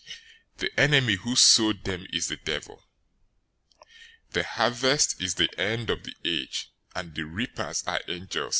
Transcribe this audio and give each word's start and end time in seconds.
013:039 0.57 0.57
The 0.57 0.79
enemy 0.79 1.15
who 1.17 1.35
sowed 1.35 1.83
them 1.83 2.07
is 2.11 2.27
the 2.29 2.35
devil. 2.37 2.87
The 4.31 4.41
harvest 4.41 5.21
is 5.21 5.35
the 5.35 5.47
end 5.59 5.91
of 5.91 6.05
the 6.05 6.15
age, 6.25 6.71
and 6.95 7.13
the 7.13 7.25
reapers 7.25 7.83
are 7.85 8.01
angels. 8.07 8.49